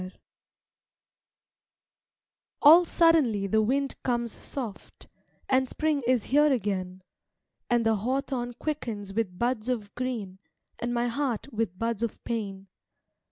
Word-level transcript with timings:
SONG 0.01 0.11
All 2.63 2.85
suddenly 2.85 3.45
the 3.45 3.61
wind 3.61 3.93
comes 4.01 4.31
soft, 4.31 5.05
And 5.47 5.69
Spring 5.69 6.01
is 6.07 6.23
here 6.23 6.51
again; 6.51 7.03
And 7.69 7.85
the 7.85 7.97
hawthorn 7.97 8.53
quickens 8.53 9.13
with 9.13 9.37
buds 9.37 9.69
of 9.69 9.93
green, 9.93 10.39
And 10.79 10.91
my 10.91 11.07
heart 11.07 11.53
with 11.53 11.77
buds 11.77 12.01
of 12.01 12.17
pain. 12.23 12.67